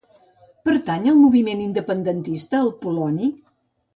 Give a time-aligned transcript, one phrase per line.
[0.67, 3.31] Pertany al moviment independentista el Poloni?